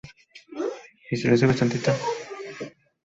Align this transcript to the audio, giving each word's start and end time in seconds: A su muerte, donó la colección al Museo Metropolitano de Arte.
A 0.01 0.57
su 0.57 0.57
muerte, 0.57 0.57
donó 0.57 0.65
la 0.65 0.67
colección 1.09 1.29
al 1.29 1.31
Museo 1.31 1.47
Metropolitano 1.49 1.97
de 2.49 2.65
Arte. 2.65 2.75